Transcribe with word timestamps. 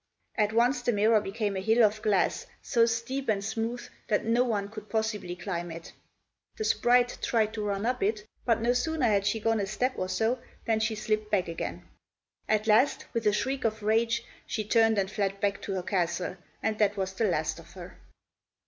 At 0.35 0.51
once 0.51 0.81
the 0.81 0.91
mirror 0.93 1.21
became 1.21 1.55
a 1.55 1.59
hill 1.59 1.83
of 1.83 2.01
glass 2.01 2.47
so 2.59 2.87
steep 2.87 3.29
and 3.29 3.43
smooth 3.45 3.83
that 4.07 4.25
no 4.25 4.43
one 4.43 4.67
could 4.67 4.89
possibly 4.89 5.35
climb 5.35 5.69
it. 5.69 5.93
The 6.57 6.63
sprite 6.63 7.19
tried 7.21 7.53
to 7.53 7.63
run 7.63 7.85
up 7.85 8.01
it, 8.01 8.25
but 8.43 8.61
no 8.63 8.73
sooner 8.73 9.05
had 9.05 9.27
she 9.27 9.39
gone 9.39 9.59
a 9.59 9.67
step 9.67 9.93
or 9.97 10.09
so 10.09 10.39
than 10.65 10.79
she 10.79 10.95
slipped 10.95 11.29
back 11.29 11.47
again. 11.47 11.87
At 12.49 12.65
last, 12.65 13.05
with 13.13 13.27
a 13.27 13.31
shriek 13.31 13.63
of 13.63 13.83
rage, 13.83 14.23
she 14.47 14.63
turned 14.63 14.97
and 14.97 15.07
fled 15.11 15.39
back 15.39 15.61
to 15.61 15.73
her 15.73 15.83
castle, 15.83 16.35
and 16.63 16.79
that 16.79 16.97
was 16.97 17.13
the 17.13 17.25
last 17.25 17.59
of 17.59 17.73
her. 17.73 17.99